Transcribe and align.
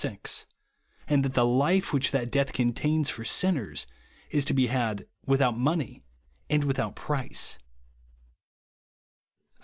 G), 0.01 0.17
and 1.07 1.23
that 1.23 1.35
the 1.35 1.45
life 1.45 1.93
which 1.93 2.09
that 2.09 2.31
death 2.31 2.53
contains 2.53 3.11
for 3.11 3.23
sinners, 3.23 3.85
is 4.31 4.43
to 4.45 4.53
be 4.55 4.65
had" 4.65 5.05
without 5.27 5.55
money, 5.59 6.01
and 6.49 6.63
without 6.63 6.95
price," 6.95 7.59
(Isa. 9.51 9.59